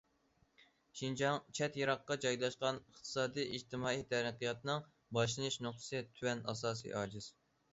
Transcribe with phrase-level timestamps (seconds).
[1.01, 4.83] شىنجاڭ چەت، يىراققا جايلاشقان، ئىقتىسادىي، ئىجتىمائىي تەرەققىياتىنىڭ
[5.19, 7.31] باشلىنىش نۇقتىسى تۆۋەن، ئاساسى ئاجىز.